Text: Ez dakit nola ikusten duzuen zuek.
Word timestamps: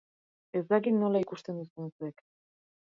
Ez 0.59 0.61
dakit 0.71 0.97
nola 1.03 1.23
ikusten 1.27 1.63
duzuen 1.63 1.95
zuek. 1.97 2.29